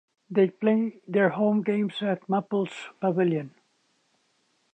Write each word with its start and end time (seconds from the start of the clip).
They 0.31 0.47
play 0.49 0.99
their 1.07 1.29
home 1.29 1.61
games 1.61 2.01
at 2.01 2.27
Maples 2.27 2.73
Pavilion. 2.99 3.53